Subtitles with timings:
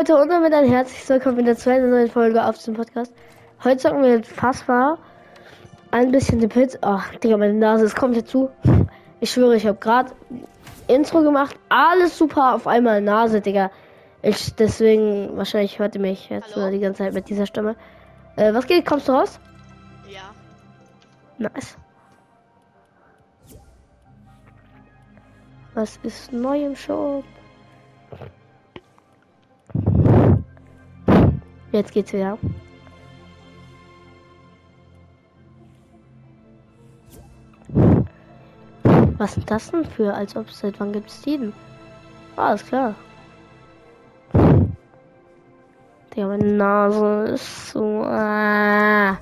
[0.00, 3.14] Leute und damit ein herzliches Willkommen in der zweiten neuen Folge auf dem Podcast.
[3.62, 4.96] Heute sagen wir fast war
[5.90, 6.78] ein bisschen die Pit.
[6.80, 8.48] Ach, Digga, meine Nase ist komplett zu.
[9.20, 10.12] Ich schwöre, ich habe gerade
[10.88, 11.54] Intro gemacht.
[11.68, 13.70] Alles super, auf einmal Nase, Digga.
[14.22, 16.70] Ich deswegen, wahrscheinlich hört ihr mich jetzt Hallo?
[16.70, 17.76] die ganze Zeit mit dieser Stimme.
[18.36, 18.86] Äh, was geht?
[18.86, 19.38] Kommst du raus?
[20.08, 20.30] Ja.
[21.36, 21.76] Nice.
[25.74, 27.22] Was ist neu im Shop?
[31.72, 32.36] Jetzt geht's wieder.
[39.18, 41.52] Was sind das denn für, als ob seit wann gibt's die denn?
[42.36, 42.94] Ah, ist klar.
[46.16, 48.02] Digga, meine Nase ist so.
[48.02, 49.18] Ah.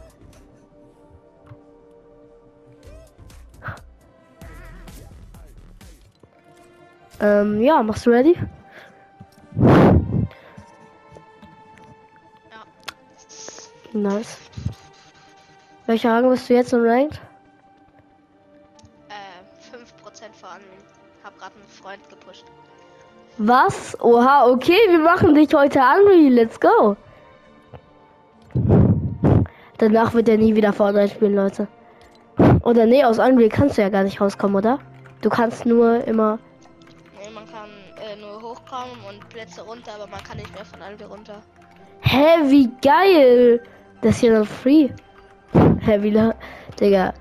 [7.21, 8.37] Ähm, ja, machst du ready?
[14.03, 14.39] Nice.
[15.87, 17.21] Welcher Rang bist du jetzt im Ranked?
[19.09, 20.71] Äh, 5% verhandeln.
[21.25, 22.45] Hab grad einen Freund gepusht.
[23.39, 23.99] Was?
[24.01, 26.33] Oha, okay, wir machen dich heute Unreal.
[26.33, 26.97] Let's go.
[29.79, 31.67] Danach wird er nie wieder Fortnite spielen, Leute.
[32.63, 34.79] Oder nee, aus Unreal kannst du ja gar nicht rauskommen, oder?
[35.23, 36.39] Du kannst nur immer.
[37.21, 40.83] Nee, man kann äh, nur hochkommen und Plätze runter, aber man kann nicht mehr von
[40.83, 41.43] Albi runter.
[42.03, 43.61] Hä, wie geil!
[44.03, 44.91] Das ist hier noch free.
[45.81, 46.35] Hä, wie la-
[46.81, 47.15] Digga.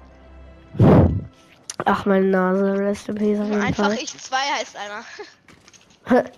[1.85, 2.77] Ach, meine Nase.
[2.77, 3.97] Rest in peace auf jeden Einfach Fall.
[4.01, 6.23] ich 2 heißt einer.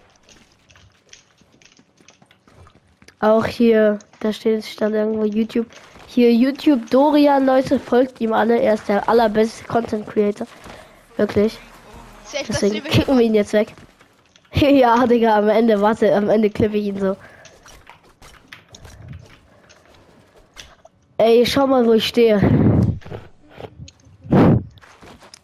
[3.19, 5.67] Auch hier, da steht, stand irgendwo YouTube.
[6.07, 8.59] Hier YouTube Dorian, Leute, folgt ihm alle.
[8.61, 10.47] Er ist der allerbeste Content Creator.
[11.17, 11.59] Wirklich.
[12.23, 13.73] Safe, Deswegen kicken wir ihn jetzt weg.
[14.53, 17.17] ja, Digga, am Ende, warte, am Ende klippe ich ihn so.
[21.19, 22.39] Ey, schau mal, wo ich stehe.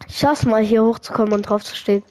[0.08, 2.02] Ich schaff's mal, hier hochzukommen und drauf zu stehen.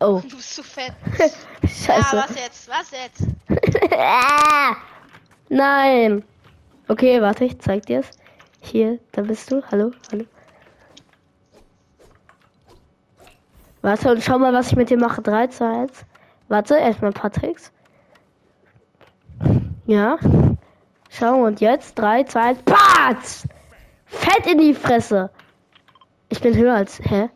[0.00, 0.94] oh, Du bist zu fett.
[1.62, 2.16] scheiße.
[2.16, 2.68] Ja, was jetzt?
[2.70, 3.26] Was jetzt?
[5.50, 6.24] Nein.
[6.88, 8.10] Okay, warte, ich zeig dir es.
[8.60, 9.62] Hier, da bist du.
[9.70, 10.24] Hallo, hallo.
[13.82, 15.20] Warte und schau mal, was ich mit dir mache.
[15.20, 16.06] 3, 2, 1.
[16.48, 17.73] Warte, erstmal ein paar Tricks.
[19.86, 20.18] Ja.
[21.10, 22.58] Schau und jetzt 3, 2, 1.
[22.64, 23.48] Patz!
[24.06, 25.30] Fett in die Fresse.
[26.28, 27.00] Ich bin höher als.
[27.00, 27.28] Hä?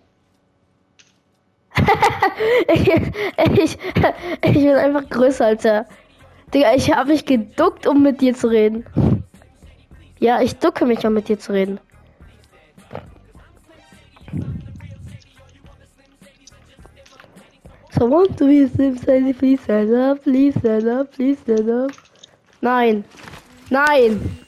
[2.75, 2.89] ich,
[3.55, 3.79] ich,
[4.43, 5.87] ich bin einfach größer als er.
[6.55, 8.87] Digga, ich habe mich geduckt, um mit dir zu reden.
[10.19, 11.79] Ja, ich ducke mich, um mit dir zu reden.
[17.91, 22.08] Someone to be inside, please stand up, please stand up, please stand up.
[22.61, 23.05] Nein.
[23.71, 24.39] Nein.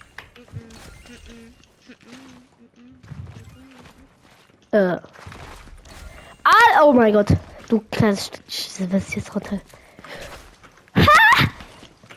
[4.72, 4.97] Äh.
[6.44, 7.28] Ah, oh mein Gott.
[7.69, 8.93] Du kleines Stück.
[8.93, 9.60] Was ist jetzt runter?
[10.97, 11.03] Ha!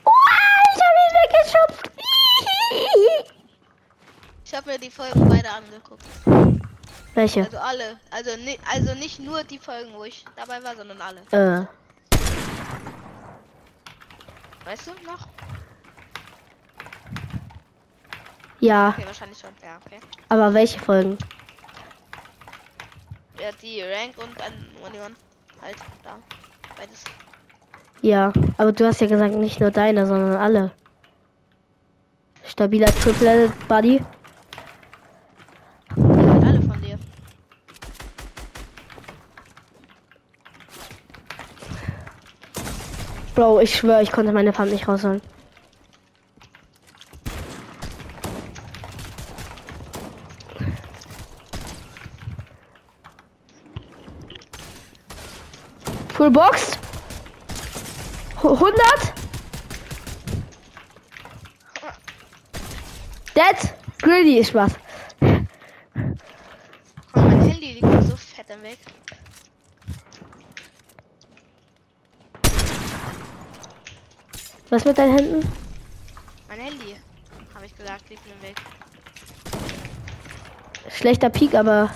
[0.03, 0.13] Wow,
[0.73, 1.91] ich hab ihn weggeschubst.
[4.45, 6.03] Ich habe mir die Folgen beide angeguckt.
[7.15, 7.43] Welche?
[7.43, 7.99] Also alle.
[8.09, 11.21] Also, ni also nicht nur die Folgen, wo ich dabei war, sondern alle.
[11.31, 11.65] Äh.
[14.65, 15.27] Weißt du noch?
[18.63, 19.49] Ja, Okay, wahrscheinlich schon.
[19.61, 19.99] Ja, okay.
[20.29, 21.17] aber welche Folgen?
[23.37, 25.13] Ja, die Rank und dann One
[25.61, 26.15] Halt, da.
[26.77, 27.03] Beides.
[28.01, 30.71] Ja, aber du hast ja gesagt, nicht nur deine, sondern alle.
[32.45, 34.01] Stabiler Triple Buddy.
[35.97, 36.97] Halt alle von dir.
[43.35, 45.21] Bro, ich schwöre, ich konnte meine Farm nicht rausholen.
[56.23, 56.71] Full Box.
[58.37, 59.13] 100.
[63.35, 63.73] Dead.
[64.01, 64.71] Greedy ist was.
[65.19, 65.47] Komm,
[67.13, 68.77] mein Handy liegt so fett im Weg.
[74.69, 75.51] Was mit deinen Händen?
[76.47, 76.95] Mein Handy,
[77.53, 78.55] habe ich gesagt, liegt im Weg.
[80.89, 81.91] Schlechter Peak, aber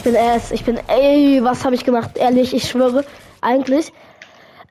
[0.00, 0.50] ich bin ass.
[0.50, 2.16] Ich bin ey, was habe ich gemacht?
[2.16, 3.04] Ehrlich, ich schwöre,
[3.42, 3.92] eigentlich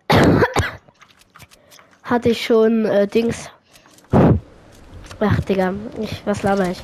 [2.03, 3.51] hatte ich schon äh, Dings.
[5.19, 6.81] Ach, Digga, ich, was laber ich?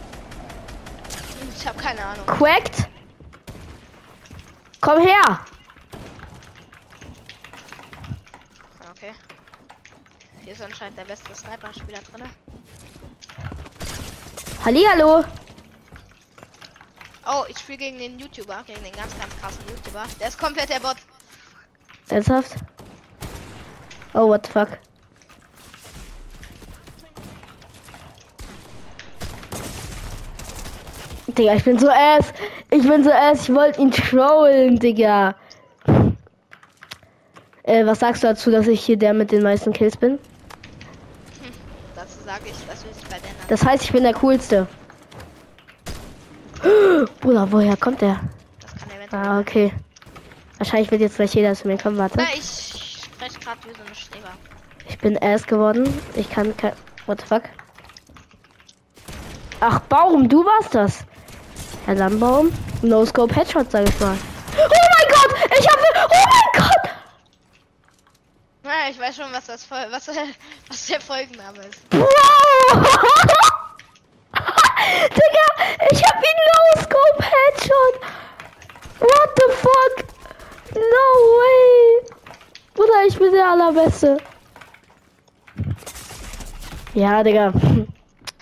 [1.57, 2.25] Ich habe keine Ahnung.
[2.27, 2.87] Quacked?
[4.79, 5.39] Komm her!
[8.91, 9.13] Okay.
[10.43, 12.29] Hier ist anscheinend der beste Sniper-Spieler drin.
[14.63, 15.23] Hallihallo!
[17.27, 20.03] Oh, ich spiele gegen den YouTuber, gegen den ganz, ganz krassen YouTuber.
[20.19, 20.97] Der ist komplett der Bot.
[22.09, 22.57] Ernsthaft?
[24.13, 24.69] Oh, what the fuck?
[31.27, 32.31] Digga, ich bin so ass.
[32.69, 33.49] Ich bin so ass.
[33.49, 35.35] Ich wollte ihn trollen, Digga.
[37.63, 40.19] Äh, was sagst du dazu, dass ich hier der mit den meisten Kills bin?
[41.95, 44.67] Dazu sage ich, wir sich bei der Das heißt, ich bin der coolste.
[47.25, 48.19] Bruder, woher kommt der?
[48.61, 49.25] Das kann eventuell.
[49.25, 49.73] Ah, okay.
[50.59, 51.97] Wahrscheinlich wird jetzt gleich jeder zu mir kommen.
[51.97, 52.19] Warte.
[52.19, 54.29] Na, ich spreche gerade wie so eine Streber.
[54.87, 55.91] Ich bin ass geworden.
[56.15, 56.73] Ich kann kein.
[57.07, 57.41] What the fuck?
[59.59, 60.99] Ach, Baum, du warst das.
[61.87, 62.51] Herr Landbaum.
[62.83, 64.15] No Scope Headshot, sag ich mal.
[64.55, 65.35] Oh mein Gott!
[65.59, 65.79] Ich hab.
[65.79, 66.91] Oh mein Gott!
[68.61, 70.07] Na, ich weiß schon, was das Fol- was,
[70.69, 71.89] was der Folgenname ist.
[71.89, 72.05] Bro!
[74.85, 75.45] Digga,
[75.91, 77.95] ich hab ihn No Scope Headshot.
[78.99, 80.05] What the fuck?
[80.75, 81.07] No
[81.39, 82.05] way.
[82.75, 84.17] Bruder, ich bin der allerbeste.
[86.93, 87.53] Ja, Digga.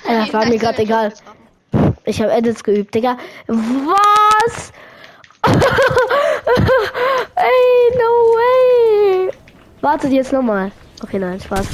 [0.07, 1.13] Ja, war mir gerade egal.
[2.05, 3.17] Ich habe Edits geübt, Digga.
[3.47, 4.71] Was?
[7.35, 9.31] Ey, no way.
[9.81, 10.71] Wartet jetzt nochmal.
[11.01, 11.67] Okay, nein, Spaß.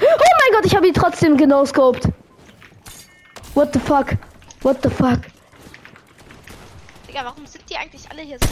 [0.00, 2.08] Oh mein Gott, ich habe ihn trotzdem genoscoped.
[3.54, 4.16] What the fuck?
[4.62, 5.20] What the fuck?
[7.08, 8.46] Digga, warum sind die eigentlich alle hier so?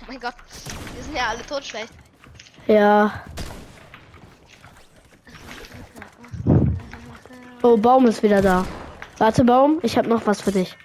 [0.00, 0.34] Oh mein Gott,
[0.94, 1.92] wir sind ja alle totschlecht.
[2.66, 3.24] Ja.
[7.62, 8.64] Oh, Baum ist wieder da.
[9.18, 10.76] Warte, Baum, ich habe noch was für dich.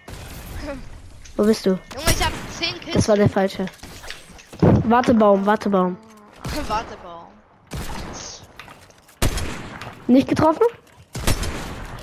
[1.38, 1.70] Wo bist du?
[1.70, 2.94] Junge, ich habe 10 Kills.
[2.94, 3.68] Das war der falsche.
[4.86, 5.98] Warte, Baum, warte, Baum.
[6.68, 7.28] Warte, Baum.
[10.08, 10.66] Nicht getroffen?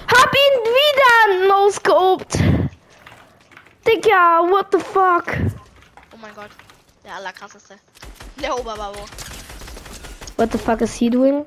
[0.08, 2.38] Hab ihn wieder no-scoped.
[3.86, 5.36] Digga, what the fuck?
[6.12, 6.50] Oh mein Gott.
[7.04, 7.76] Der allerkrasseste.
[8.42, 9.00] Der Oberbabo.
[10.36, 11.44] What the fuck is he doing?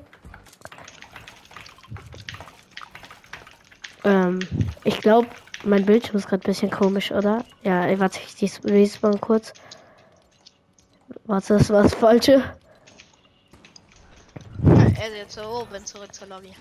[4.04, 4.38] Ähm,
[4.84, 5.28] ich glaube,
[5.64, 7.44] mein Bildschirm ist gerade ein bisschen komisch, oder?
[7.62, 9.52] Ja, ey, warte, ich respawn kurz.
[11.24, 12.44] Warte, das war das Falsche.
[14.96, 16.54] Er ist jetzt so oben zurück zur Lobby.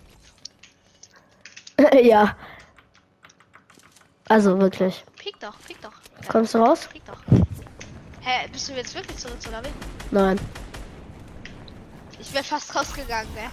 [2.04, 2.36] ja.
[4.28, 5.06] Also wirklich.
[5.18, 5.94] Piek doch, piek doch.
[6.28, 6.90] Kommst du raus?
[6.92, 7.53] Piek doch.
[8.24, 9.70] Hä, bist du jetzt wirklich zurück zur Lobby?
[10.12, 10.40] Nein.
[12.20, 13.50] Ich wäre fast rausgegangen, ne?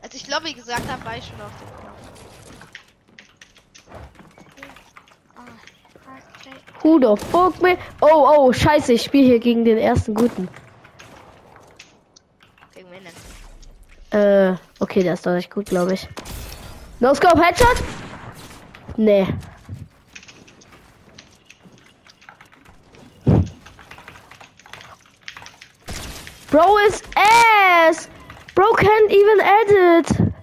[0.00, 1.92] Als ich Lobby gesagt habe, war ich schon auf dem Knopf.
[6.82, 7.78] Who the fuck me?
[8.00, 10.48] Oh, oh, scheiße, ich spiele hier gegen den ersten Guten.
[12.74, 13.04] Gegen wen
[14.10, 14.20] denn?
[14.20, 16.08] Äh, okay, der ist doch nicht gut, glaube ich.
[17.00, 17.82] No Scope Headshot?
[18.96, 19.26] Nee.
[26.52, 28.08] Bro is ass!
[28.54, 30.34] Bro can't even edit!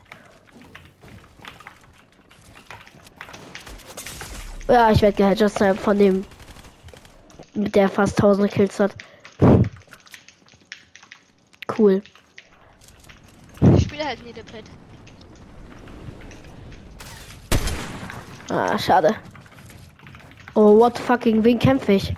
[4.68, 6.26] Ja, ich werde geheadshot von dem,
[7.54, 8.96] mit der fast 1000 Kills hat.
[11.78, 12.02] Cool.
[13.78, 14.66] Ich spiele halt nie Pit.
[18.50, 19.16] Ah, schade.
[20.56, 22.16] Oh, what the fucking, wen kämpfe ich?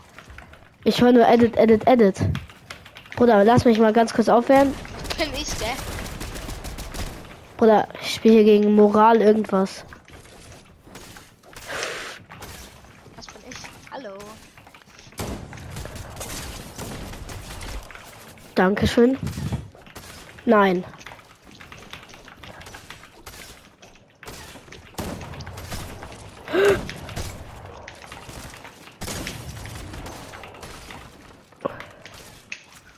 [0.86, 2.22] Ich höre nur Edit, Edit, Edit.
[3.16, 4.74] Bruder, lass mich mal ganz kurz aufwärmen.
[5.18, 5.76] Bin ich der?
[7.58, 9.86] Bruder, ich spiele hier gegen Moral irgendwas.
[13.16, 13.58] Was bin ich?
[13.92, 14.18] Hallo.
[18.56, 19.18] Dankeschön.
[20.46, 20.84] Nein.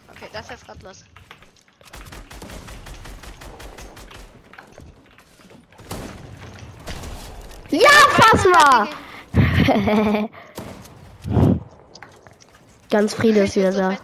[0.09, 1.03] Okay, das ist jetzt grad los.
[7.69, 7.89] Ja,
[12.89, 13.97] Ganz Friede ist wieder da.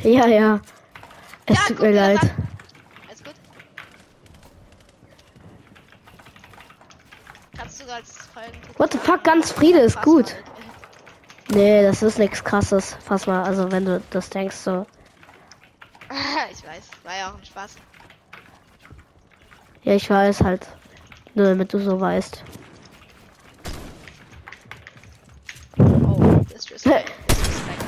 [0.00, 0.60] Ja, ja.
[1.46, 2.20] Es Ja, tut mir leid.
[3.08, 3.34] Alles gut?
[7.56, 8.58] Kannst du als Folgen.
[8.76, 10.34] What the fuck, ganz Friede ist gut.
[11.48, 12.94] Nee, das ist nichts krasses.
[13.04, 14.86] Fass mal, also wenn du das denkst so.
[16.52, 17.76] ich weiß, war ja auch ein Spaß.
[19.84, 20.66] Ja, ich weiß halt.
[21.34, 22.44] Nur damit du so weißt.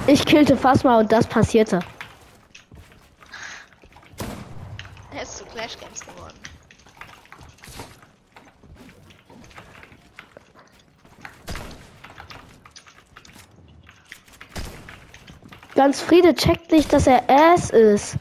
[0.07, 1.81] Ich killte Phasma und das passierte.
[5.15, 6.39] Er ist zu Clash Games geworden.
[15.75, 18.17] Ganz Friede checkt nicht, dass er Ass ist.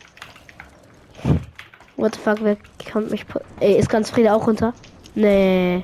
[1.97, 2.57] What the fuck, wer
[2.91, 3.25] kommt mich...
[3.59, 4.73] Ey, ist ganz Friede auch runter?
[5.15, 5.83] Nee.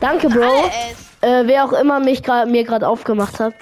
[0.00, 0.42] Danke, Bro.
[0.42, 1.03] Alle es.
[1.24, 3.54] Äh, wer auch immer mich grad, mir gerade aufgemacht hat.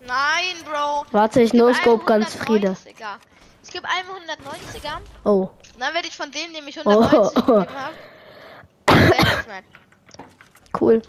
[0.00, 1.06] Nein, Bro.
[1.12, 2.70] Warte, ich einem no-scope ganz Friede.
[2.72, 3.18] 190er.
[3.62, 4.98] Ich gebe einem 190er.
[5.24, 5.48] Oh.
[5.78, 6.90] Dann werde ich von dem, dem ich Oh.
[6.90, 7.94] 190 gegeben habe.
[8.90, 9.68] Selbst merken.
[10.80, 11.02] Cool.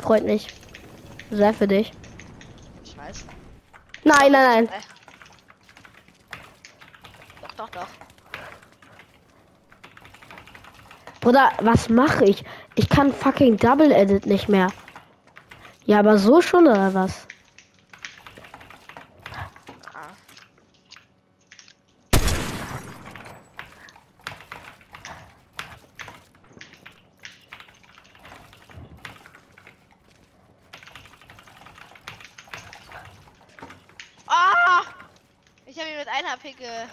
[0.00, 0.46] Freut mich.
[1.32, 1.90] Sehr für dich.
[2.84, 3.24] Ich weiß.
[4.04, 4.68] Nein, nein, nein.
[7.42, 8.03] Doch, doch, doch.
[11.24, 12.44] Bruder, was mache ich?
[12.74, 14.70] Ich kann fucking Double Edit nicht mehr.
[15.86, 17.26] Ja, aber so schon oder was?
[34.26, 34.82] Ah.
[35.64, 36.84] Ich habe ihn mit 1 HP gekillt.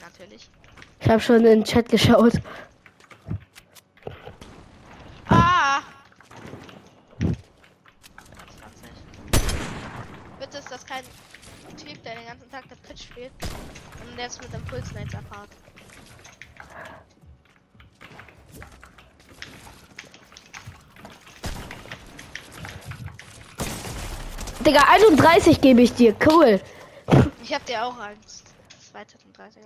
[0.00, 0.50] Natürlich.
[1.00, 2.34] Ich habe schon in den Chat geschaut.
[5.28, 5.80] Ah!
[7.20, 7.38] 20.
[10.40, 11.04] Bitte ist das kein
[11.76, 13.32] Typ, der den ganzen Tag der Pitch spielt
[14.06, 15.48] und der ist mit dem Pulsnate apart.
[24.66, 26.14] Digga, 31 gebe ich dir.
[26.26, 26.60] Cool.
[27.42, 28.44] Ich hab dir auch eins.
[28.92, 29.64] 2030er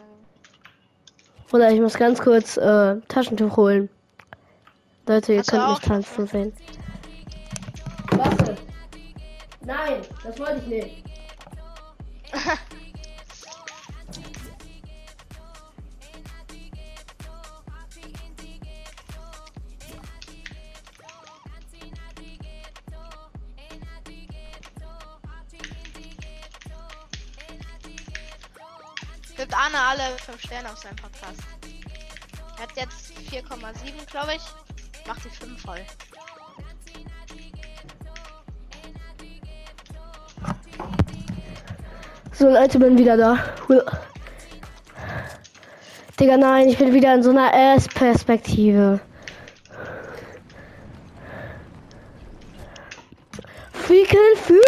[1.53, 3.91] Bruder, ich muss ganz kurz äh, Taschentuch holen.
[5.07, 6.53] Leute, ihr Hast könnt mich tanzen sehen.
[8.13, 8.57] Warte.
[9.61, 11.12] Nein, das wollte ich nicht.
[29.43, 31.41] Gibt Arne alle 5 Sterne auf seinem Podcast.
[32.57, 34.43] Er hat jetzt 4,7, glaube ich.
[35.05, 35.81] Macht die 5 voll.
[42.31, 43.37] So, Leute, bin wieder da.
[46.21, 49.01] Digga, nein, ich bin wieder in so einer S-Perspektive.
[53.73, 54.63] Fickel für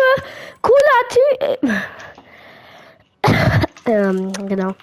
[0.62, 1.70] cooler Typ.
[3.86, 4.74] ähm, genau.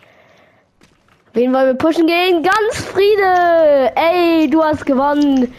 [1.33, 2.43] Wen wollen wir pushen gehen?
[2.43, 3.91] Ganz Friede!
[3.95, 5.53] Ey, du hast gewonnen.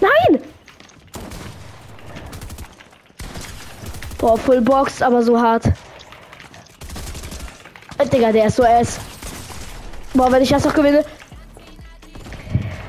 [0.00, 0.42] Nein!
[4.18, 5.66] Boah, Full Box, aber so hart.
[7.98, 9.00] Äh, Digga, der ist so S.
[10.14, 11.04] Boah, wenn ich das noch gewinne.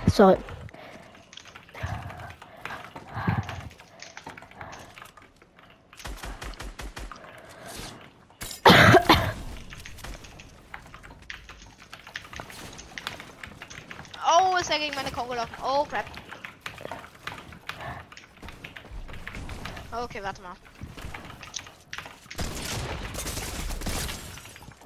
[0.08, 0.38] Sorry.
[14.36, 15.56] Oh, ist er gegen meine Kongo gelaufen.
[15.64, 16.06] Oh, crap.
[20.04, 20.56] Okay, warte mal.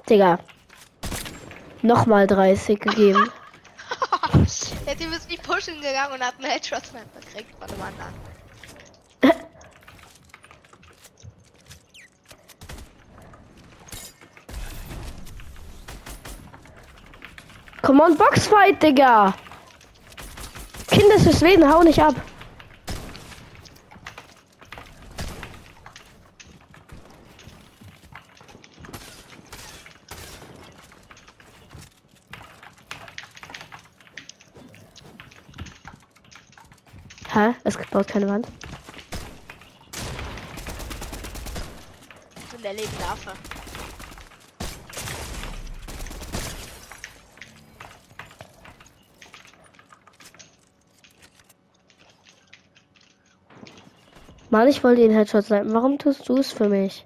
[0.08, 0.38] Digga.
[1.82, 3.30] Nochmal 30 gegeben.
[4.86, 8.14] Der Typ ist nicht pushen gegangen und hat einen Headshot-Sniper gekriegt von dem anderen.
[17.82, 19.34] Come on, Boxfight, Digga.
[20.90, 22.14] Kinder für Schweden, hau nicht ab.
[37.98, 38.46] Baut keine Wand.
[42.52, 43.32] Bin der lebende Affe.
[54.50, 55.72] Mann, ich wollte den Headshot snipen.
[55.72, 57.04] Warum tust du es für mich?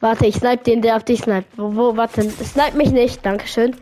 [0.00, 1.44] Warte, ich snipe den, der auf dich snipe.
[1.58, 3.26] Wo, wo, warte, snipe mich nicht.
[3.26, 3.76] Dankeschön.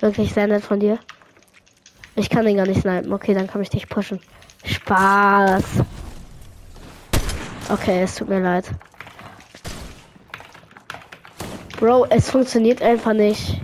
[0.00, 0.98] Wirklich sehr nett von dir.
[2.14, 3.12] Ich kann den gar nicht snipen.
[3.12, 4.20] Okay, dann kann ich dich pushen.
[4.64, 5.64] Spaß.
[7.68, 8.70] Okay, es tut mir leid.
[11.78, 13.60] Bro, es funktioniert einfach nicht.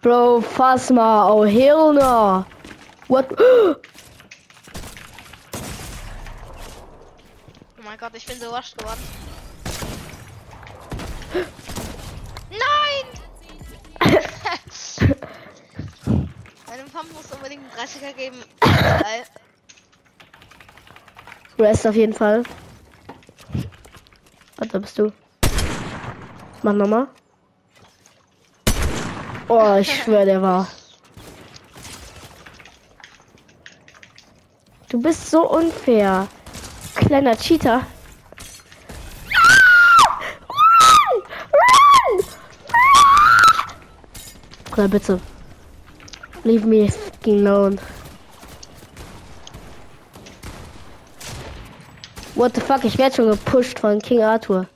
[0.00, 1.30] Bro, fass mal.
[1.30, 2.44] Oh, hell no.
[3.08, 3.26] What?
[7.80, 9.00] Oh mein Gott, ich bin so wascht geworden.
[12.50, 13.06] Nein!
[16.66, 18.42] Meinem Pump muss unbedingt einen 30er geben.
[21.60, 22.42] Rest auf jeden Fall.
[24.56, 25.12] Warte, bist du?
[26.64, 27.06] Mach nochmal.
[29.46, 30.66] Oh, ich schwöre, der war.
[34.88, 36.26] Du bist so unfair.
[36.96, 37.86] Kleiner Cheater.
[44.78, 45.20] Oder bitte.
[46.44, 47.78] Leave me fucking alone.
[52.36, 54.68] What the fuck, ich werde schon gepusht von King Arthur.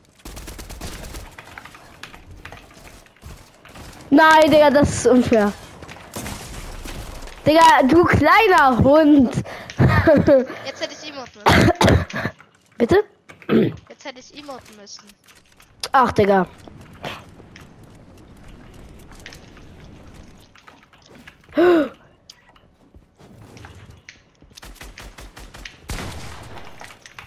[4.11, 5.53] Nein, Digga, das ist unfair.
[7.47, 9.37] Digga, du kleiner Hund.
[10.67, 12.11] Jetzt hätte ich emoten müssen.
[12.77, 13.05] Bitte?
[13.89, 15.05] Jetzt hätte ich emoten müssen.
[15.93, 16.49] Ach, Digga.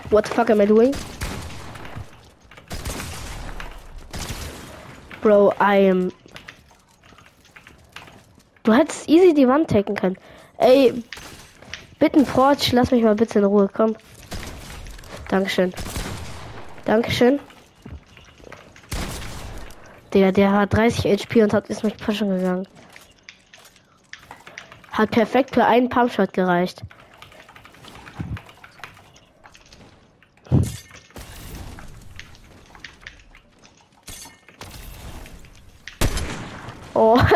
[0.10, 0.96] What the fuck am I doing?
[5.22, 6.12] Bro, I am.
[8.64, 10.18] Du hättest easy die Wand taken können.
[10.58, 11.04] Ey,
[12.00, 13.96] bitten Forge, lass mich mal bitte in Ruhe, komm.
[15.28, 15.74] Dankeschön.
[16.86, 17.40] Dankeschön.
[20.14, 22.68] Digga, der hat 30 HP und hat ist mich pushen gegangen.
[24.96, 26.82] Hat perfekt für einen Pumpshot gereicht.
[36.94, 37.20] Oh.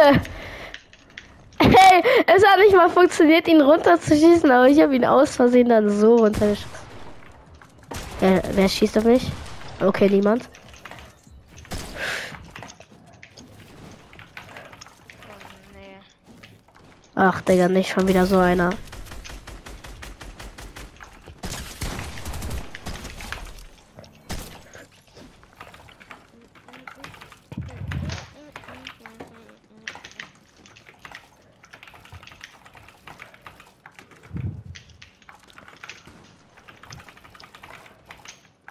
[1.62, 5.90] Hey, es hat nicht mal funktioniert, ihn runterzuschießen, aber ich habe ihn aus Versehen dann
[5.90, 6.70] so runtergeschossen.
[8.22, 9.30] Wer, wer schießt auf mich?
[9.82, 10.48] Okay, niemand.
[15.28, 15.36] Oh,
[15.74, 15.98] nee.
[17.22, 18.70] Ach, Digga, nicht schon wieder so einer.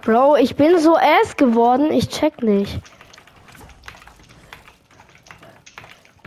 [0.01, 2.81] Bro, ich bin so ass geworden, ich check nicht.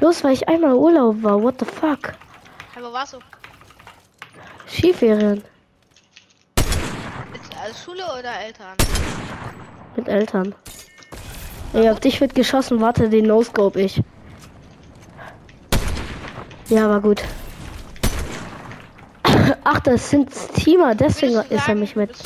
[0.02, 2.14] Bloß weil ich einmal Urlaub war, what the fuck?
[2.74, 3.20] Hey, wo warst du?
[4.68, 5.44] Skiferien
[7.32, 8.76] Mit äh, Schule oder Eltern?
[9.96, 10.56] mit Eltern.
[11.74, 14.02] Ey, auf dich wird geschossen, warte, den No-Scope ich.
[16.70, 17.22] Ja, war gut.
[19.64, 22.10] Ach, das sind Teamer, deswegen du ist er sagen, mich mit.
[22.10, 22.24] also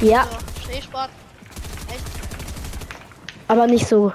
[0.00, 1.10] Ja, so Schneesport.
[1.90, 2.04] Echt?
[3.48, 4.14] aber nicht so.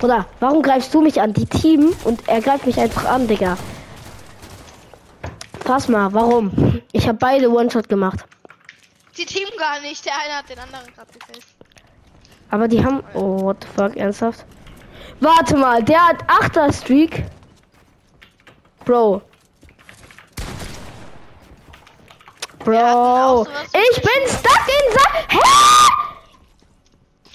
[0.00, 1.34] Bruder, warum greifst du mich an?
[1.34, 3.58] Die Team und er greift mich einfach an, Digga.
[5.62, 6.80] Pass mal, warum?
[6.92, 8.24] Ich habe beide One-Shot gemacht.
[9.18, 11.44] Die Team gar nicht, der eine hat den anderen gerade gefällt.
[12.50, 13.04] Aber die haben.
[13.12, 14.46] Oh, what the fuck, ernsthaft?
[15.20, 17.26] Warte mal, der hat 8er Streak.
[18.86, 19.20] Bro.
[22.60, 23.46] Bro.
[23.66, 25.24] Ich bin stuck in sein.
[25.28, 25.38] Hä?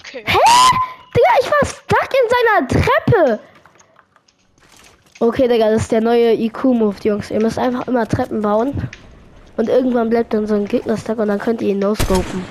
[0.00, 0.24] Okay.
[0.26, 0.95] Hä?
[1.16, 3.40] Digga, ich war stuck in seiner Treppe.
[5.18, 7.30] Okay, Digga, das ist der neue IQ-Move, Jungs.
[7.30, 8.90] Ihr müsst einfach immer Treppen bauen.
[9.56, 12.44] Und irgendwann bleibt dann so ein Gegner stuck und dann könnt ihr ihn no-scopen.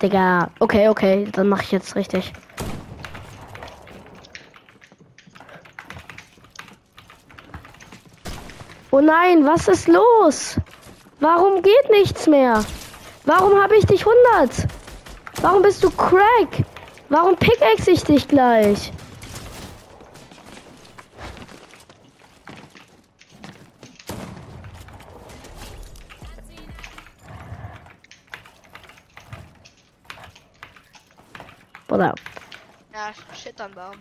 [0.00, 2.32] Digga, okay, okay, dann mache ich jetzt richtig.
[8.92, 10.60] Oh nein, was ist los?
[11.18, 12.64] Warum geht nichts mehr?
[13.28, 14.66] Warum habe ich dich 100?
[15.42, 16.64] Warum bist du Crack?
[17.10, 18.90] Warum pickaxe ich dich gleich?
[31.90, 32.14] Oder
[32.94, 33.96] Ja, shit am Baum.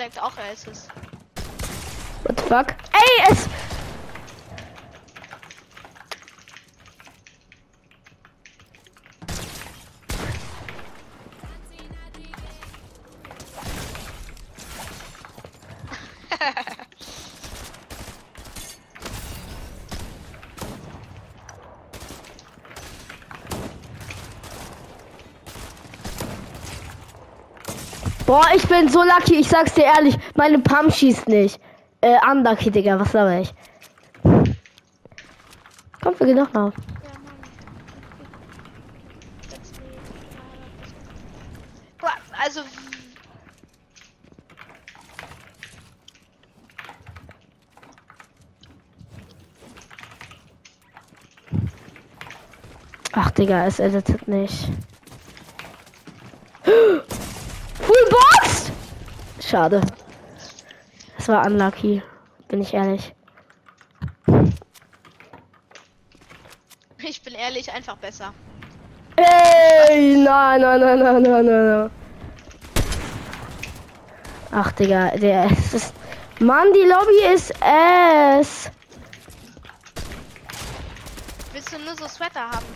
[0.00, 0.88] Denkt auch, er ist es.
[2.24, 2.74] What the fuck?
[2.92, 3.49] Ey, es.
[28.30, 31.60] Boah, ich bin so lucky, ich sag's dir ehrlich, meine Pump schießt nicht.
[32.00, 33.52] Äh, unlucky, Digga, was laber ich?
[36.00, 36.48] Komm, wir gehen doch.
[36.52, 36.72] Boah,
[42.40, 42.60] Also,
[53.10, 54.70] Ach, Digga, es editet nicht.
[57.90, 58.70] Full Box!
[59.50, 59.80] Schade.
[61.18, 62.00] Es war unlucky,
[62.46, 63.12] bin ich ehrlich.
[66.98, 68.32] ich bin ehrlich, einfach besser.
[69.16, 71.90] Ey, nein, nein, nein, nein, nein, nein.
[74.52, 75.94] Ach, Digga, der ist.
[76.38, 78.70] Mann, die Lobby ist es.
[81.52, 82.66] Willst du nur so Sweater haben?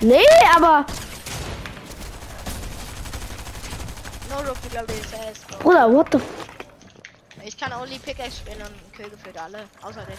[0.00, 0.24] Nee,
[0.56, 0.86] aber.
[4.28, 5.58] No Lobby ist es.
[5.58, 6.24] Bruder, what the f
[7.44, 9.68] Ich kann only Pickaxe spielen und kill gefühlt alle.
[9.82, 10.18] Außer dich.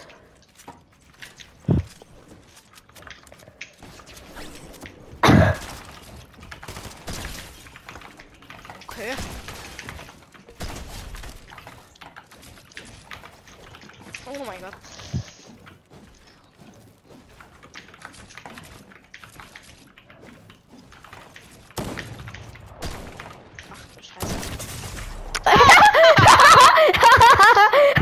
[8.87, 9.13] Okay.
[14.25, 14.73] Oh mein Gott.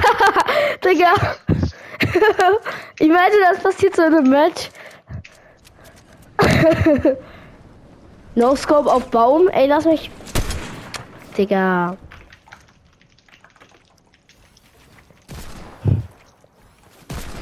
[0.07, 1.35] Ach du Digga.
[2.99, 4.69] ich meinte, das passiert so in einem Match.
[8.35, 9.47] no Scope auf Baum.
[9.49, 10.09] Ey, lass mich.
[11.37, 11.97] Digga.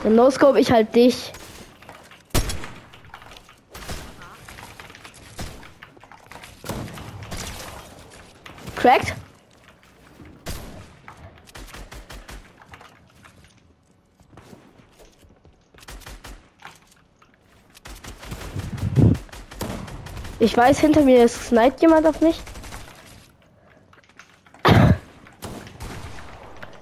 [0.04, 1.32] Dann No Scope ich halt dich.
[8.76, 9.16] Cracked?
[20.44, 22.42] Ich weiß, hinter mir ist sniped jemand auf mich.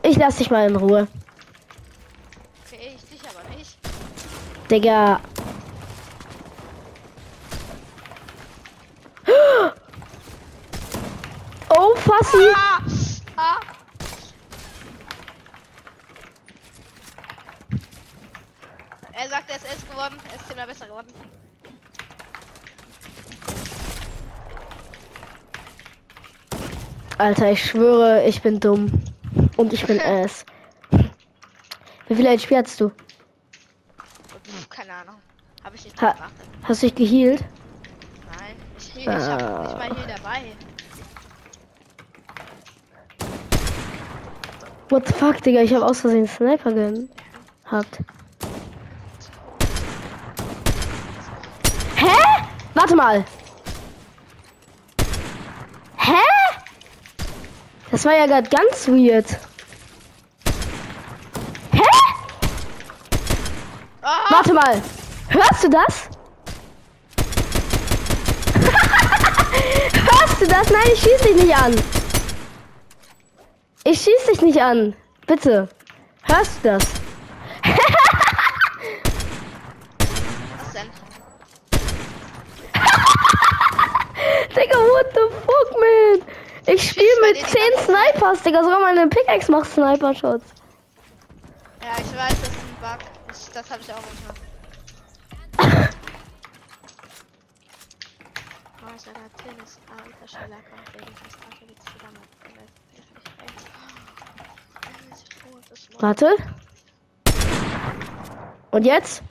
[0.02, 1.08] Ich lass dich mal in Ruhe.
[2.66, 3.78] Okay, ich dich aber nicht.
[4.68, 5.22] Digga.
[11.70, 12.48] Oh, Fassi.
[12.56, 12.80] Ah!
[13.38, 13.60] Ah!
[19.14, 20.16] Er sagt, er ist S geworden.
[20.32, 21.14] Er ist zehnmal besser geworden.
[27.22, 28.92] Alter, ich schwöre, ich bin dumm.
[29.56, 30.44] Und ich bin es.
[32.08, 32.92] Wie viel HP hast du?
[34.72, 35.16] Keine Ahnung.
[35.64, 36.34] Habe ich nicht Ha gemacht.
[36.64, 37.46] hast du dich geheilt?
[38.26, 38.56] Nein.
[38.80, 39.18] Ich, ich hab
[39.62, 40.42] nicht mal hier dabei.
[44.90, 45.62] What the fuck, Digga?
[45.62, 48.00] Ich habe aus Versehen Sniper gehabt.
[51.98, 52.16] Hä?
[52.74, 53.24] Warte mal.
[57.92, 59.26] Das war ja gerade ganz weird.
[61.74, 61.82] Hä?
[64.02, 64.28] Ah!
[64.30, 64.82] Warte mal.
[65.28, 66.10] Hörst du das?
[70.10, 70.70] Hörst du das?
[70.70, 71.76] Nein, ich schieß dich nicht an.
[73.84, 74.96] Ich schieß dich nicht an.
[75.28, 75.68] Bitte.
[76.24, 76.84] Hörst du das?
[80.58, 80.90] Was denn?
[84.56, 86.22] Digga, what the fuck, man?
[86.68, 87.86] Ich spiele bei mit dir die 10
[88.22, 88.64] Snipers, Digga.
[88.64, 90.46] Sogar meine Pickaxe macht Sniper-Shots.
[91.82, 93.00] Ja, ich weiß, das ist ein Bug.
[93.32, 94.36] Ich, das habe ich auch manchmal.
[98.96, 102.22] Ich sag, Tennis, alter Scheller, kommt wegen des Tages zusammen.
[106.00, 106.36] Warte.
[108.72, 109.24] Und jetzt?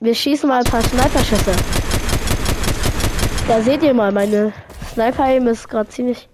[0.00, 1.56] Wir schießen mal ein paar Sniper-Schüsse.
[3.48, 4.52] Da seht ihr mal, meine
[4.92, 6.28] Sniper-Aim ist gerade ziemlich...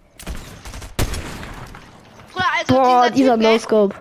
[2.69, 3.97] Also Boah, dieser, dieser No-Scope.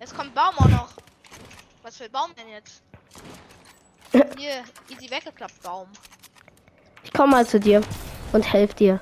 [0.00, 0.88] Jetzt kommt Baum auch noch.
[1.82, 2.82] Was für ein Baum denn jetzt?
[4.38, 5.88] Hier, easy weggeklappt, Baum.
[7.04, 7.82] Ich komme mal zu dir
[8.32, 9.00] und helf dir.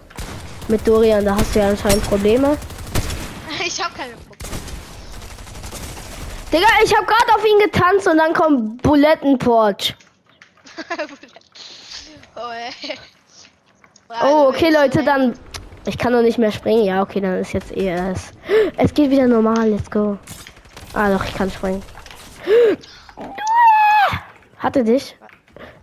[0.69, 2.57] Mit Dorian, da hast du ja anscheinend Probleme.
[3.63, 4.31] Ich habe keine Probleme.
[6.51, 9.95] Digga, ich habe gerade auf ihn getanzt und dann kommt Bulettenporch.
[12.37, 12.41] oh.
[14.23, 15.39] Oh, okay, Leute, dann.
[15.87, 16.85] Ich kann doch nicht mehr springen.
[16.85, 18.31] Ja, okay, dann ist jetzt eher es.
[18.77, 19.71] Es geht wieder normal.
[19.71, 20.19] Let's go.
[20.93, 21.83] Ah, doch, ich kann springen.
[24.59, 25.17] Hatte dich?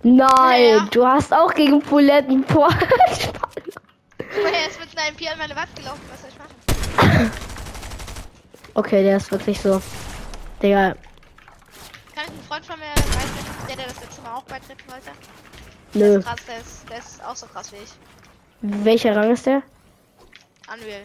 [0.03, 0.87] Nein, Ja.
[0.91, 1.81] du hast auch gegen
[4.43, 6.01] mal, er ist mit seinem Pier an meine Wand gelaufen.
[6.11, 7.31] Was soll ich machen?
[8.75, 9.81] okay, der ist wirklich so.
[10.61, 10.95] Digga,
[12.13, 15.09] Kann ich einen Freund von mir beitreten, der, der das letzte Mal auch beitreten wollte?
[15.93, 16.17] Der nö.
[16.19, 17.91] ist krass, der ist, der ist auch so krass wie ich.
[18.61, 19.61] Welcher Rang ist der?
[20.73, 21.03] Unreal.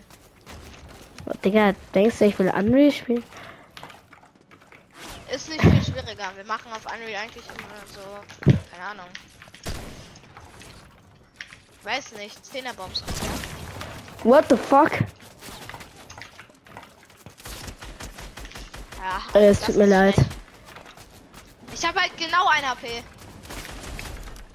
[1.44, 3.24] Digga, denkst du, ich will Unreal spielen?
[5.32, 6.30] Ist nicht viel schwieriger.
[6.36, 9.06] Wir machen auf Unreal eigentlich immer so, keine Ahnung.
[11.84, 13.02] Weiß nicht, 10er Bombs.
[14.24, 14.92] What the fuck?
[19.00, 20.14] Ja, Äh, es tut mir leid.
[20.14, 20.30] schlecht.
[21.74, 23.02] Ich habe halt genau ein HP.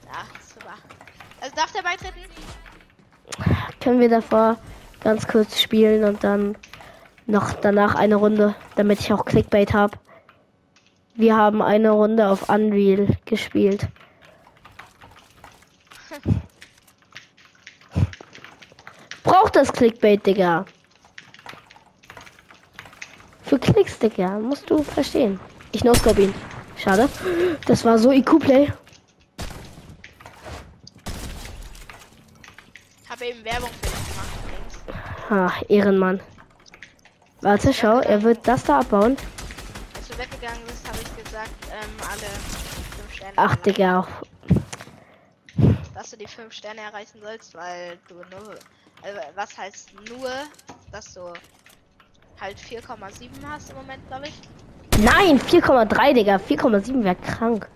[0.05, 0.75] Ja, super.
[1.41, 2.19] Also darf der beitreten?
[3.81, 4.57] Können wir davor
[5.01, 6.57] ganz kurz spielen und dann
[7.25, 9.97] noch danach eine Runde, damit ich auch Clickbait habe.
[11.15, 13.87] Wir haben eine Runde auf Unreal gespielt.
[19.23, 20.65] Braucht das Clickbait, Digga.
[23.43, 25.39] Für Klicks, Digga, musst du verstehen.
[25.71, 26.33] Ich no-scope ihn.
[26.77, 27.09] Schade.
[27.65, 28.71] Das war so IQ-Play.
[33.09, 33.86] Habe eben Werbung für
[35.29, 36.21] Ah, Ehrenmann.
[37.41, 39.17] Warte, schau, er wird das da abbauen.
[39.95, 43.33] Als du weggegangen bist, habe ich gesagt, ähm, alle 5 Sterne.
[43.35, 43.55] Ach.
[43.57, 44.07] Digga, auch.
[45.93, 48.55] Dass du die 5 Sterne erreichen sollst, weil du nur.
[49.03, 50.29] Also, was heißt nur,
[50.91, 51.33] dass du
[52.39, 54.39] halt 4,7 hast im Moment, glaube ich.
[55.03, 56.37] Nein, 4,3, Digga.
[56.37, 57.67] 4,7 wäre krank.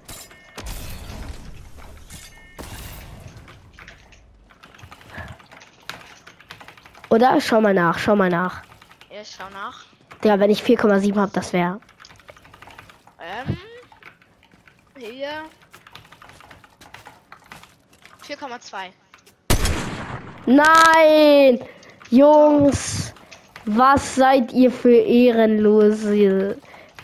[7.11, 7.41] Oder?
[7.41, 8.63] Schau mal nach, schau mal nach.
[9.13, 9.83] Ja, ich schau nach.
[10.23, 11.81] Digga, wenn ich 4,7 habe, das wäre.
[13.19, 13.57] Ähm.
[14.97, 15.43] Hier.
[18.25, 18.91] 4,2.
[20.45, 21.59] Nein!
[22.09, 23.13] Jungs!
[23.65, 26.57] Was seid ihr für Ehrenlose?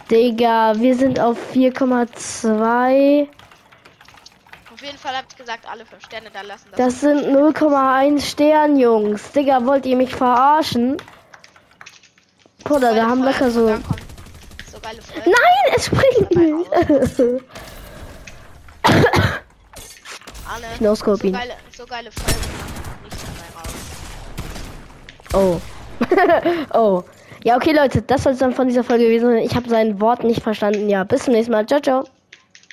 [0.09, 3.27] Digga, wir sind auf 4,2.
[4.97, 6.69] Jeden Fall habt gesagt, alle 5 Sterne da lassen.
[6.75, 9.31] Das sind 0,1 Stern, Jungs.
[9.31, 10.97] Digga, wollt ihr mich verarschen?
[12.63, 13.67] Bruder, wir haben locker so.
[13.67, 13.83] Nein,
[15.75, 16.71] es springt nicht.
[20.51, 20.65] Alle.
[20.79, 22.09] No-scope so geile, so geile
[25.33, 25.61] oh.
[26.73, 27.03] oh.
[27.43, 29.43] Ja, okay, Leute, das soll es dann von dieser Folge gewesen sein.
[29.43, 30.89] Ich habe sein Wort nicht verstanden.
[30.89, 31.67] Ja, bis zum nächsten Mal.
[31.67, 32.03] Ciao, ciao.